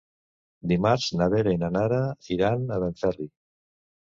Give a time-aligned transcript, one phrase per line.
[0.71, 2.01] Dimarts na Vera i na Nara
[2.37, 3.29] iran a Benferri.